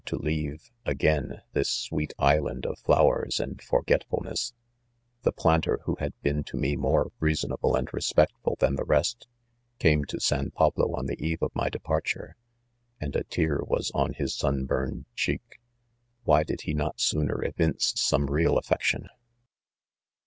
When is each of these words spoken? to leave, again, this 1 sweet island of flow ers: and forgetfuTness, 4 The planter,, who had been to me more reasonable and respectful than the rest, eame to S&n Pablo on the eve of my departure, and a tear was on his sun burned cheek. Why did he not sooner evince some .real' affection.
to 0.03 0.15
leave, 0.17 0.71
again, 0.83 1.43
this 1.53 1.85
1 1.91 1.97
sweet 1.99 2.13
island 2.17 2.65
of 2.65 2.79
flow 2.79 3.11
ers: 3.11 3.39
and 3.39 3.59
forgetfuTness, 3.59 4.53
4 4.53 4.57
The 5.21 5.31
planter,, 5.31 5.79
who 5.83 5.93
had 5.99 6.19
been 6.23 6.43
to 6.45 6.57
me 6.57 6.75
more 6.75 7.11
reasonable 7.19 7.75
and 7.75 7.87
respectful 7.93 8.55
than 8.59 8.77
the 8.77 8.83
rest, 8.83 9.27
eame 9.79 10.07
to 10.07 10.17
S&n 10.17 10.49
Pablo 10.55 10.95
on 10.95 11.05
the 11.05 11.23
eve 11.23 11.43
of 11.43 11.53
my 11.55 11.69
departure, 11.69 12.35
and 12.99 13.15
a 13.15 13.23
tear 13.25 13.59
was 13.63 13.91
on 13.93 14.13
his 14.13 14.33
sun 14.33 14.65
burned 14.65 15.05
cheek. 15.13 15.59
Why 16.23 16.41
did 16.41 16.61
he 16.61 16.73
not 16.73 16.99
sooner 16.99 17.45
evince 17.45 17.93
some 17.95 18.25
.real' 18.25 18.57
affection. 18.57 19.07